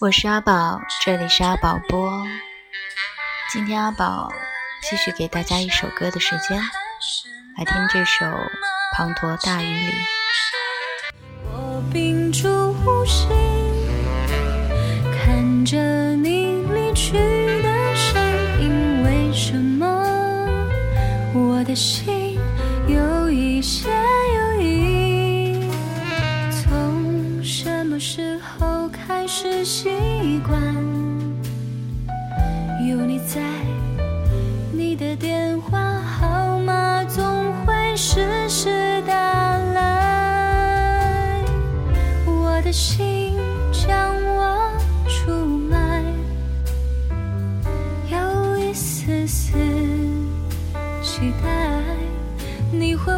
[0.00, 2.10] 我是阿宝，这里是阿宝播。
[3.52, 4.28] 今天阿宝
[4.82, 6.58] 继续给大家一首歌的时间，
[7.56, 8.26] 来听这首
[8.98, 9.92] 《滂沱大雨里》。
[11.52, 13.28] 我屏住呼吸，
[15.16, 15.78] 看着
[16.16, 17.12] 你离去
[17.62, 18.20] 的身
[18.62, 19.86] 影，为什么
[21.32, 22.36] 我的心
[22.88, 23.93] 有一些
[30.22, 30.60] 习惯
[32.88, 33.40] 有你在？
[34.72, 39.12] 你的电话号码总会时时打
[39.74, 41.42] 来，
[42.26, 43.34] 我的心
[43.72, 44.72] 将我
[45.08, 45.30] 出
[45.70, 46.02] 卖，
[48.10, 49.52] 有一丝丝
[51.02, 51.48] 期待
[52.70, 53.12] 你会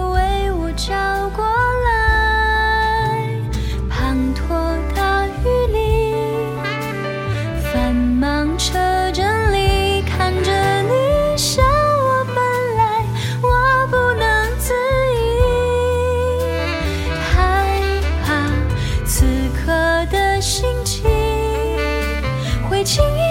[22.86, 23.25] 轻易。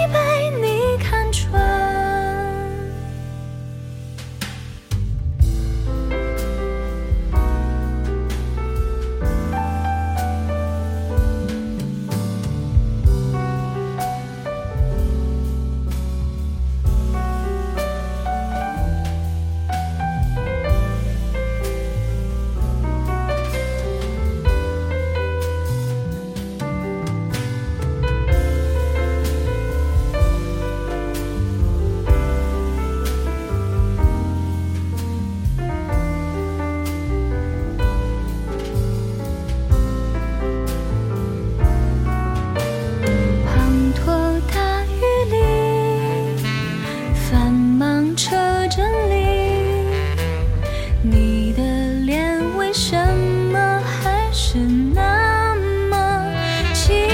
[54.76, 55.54] 那
[55.88, 56.34] 么
[56.74, 57.08] 清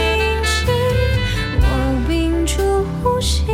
[0.45, 0.67] 晰？
[1.61, 3.45] 我屏住呼吸。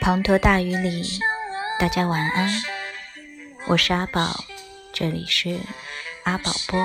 [0.00, 1.18] 滂沱大雨里，
[1.78, 2.48] 大家晚安。
[3.66, 4.44] 我是阿宝，
[4.92, 5.60] 这里是
[6.24, 6.80] 阿宝播。